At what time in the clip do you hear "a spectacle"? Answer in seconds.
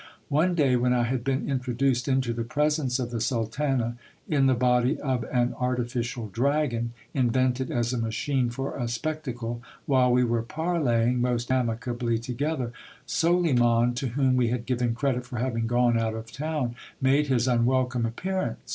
8.75-9.61